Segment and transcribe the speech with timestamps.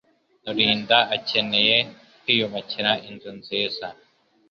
[0.47, 1.77] Iurinnda akeneye
[2.21, 3.87] kwiyubakira inzu nziza.